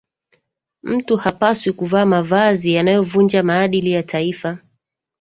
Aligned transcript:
Mtu 0.83 1.17
hapaswi 1.17 1.73
kuvaa 1.73 2.05
mavazi 2.05 2.73
yanayovunja 2.73 3.43
maadili 3.43 3.91
ya 3.91 4.03
taifa 4.03 4.57